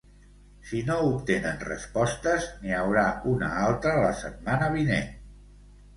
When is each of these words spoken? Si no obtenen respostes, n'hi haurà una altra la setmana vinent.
Si 0.69 0.79
no 0.87 0.95
obtenen 1.09 1.59
respostes, 1.67 2.47
n'hi 2.63 2.75
haurà 2.79 3.03
una 3.35 3.53
altra 3.67 3.95
la 4.05 4.11
setmana 4.25 4.71
vinent. 4.79 5.13